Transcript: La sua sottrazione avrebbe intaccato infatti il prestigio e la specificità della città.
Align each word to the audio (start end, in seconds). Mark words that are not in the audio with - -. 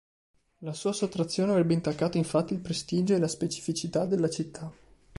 La 0.61 0.73
sua 0.73 0.93
sottrazione 0.93 1.51
avrebbe 1.51 1.75
intaccato 1.75 2.17
infatti 2.17 2.53
il 2.53 2.59
prestigio 2.59 3.13
e 3.13 3.19
la 3.19 3.27
specificità 3.27 4.07
della 4.07 4.31
città. 4.31 4.73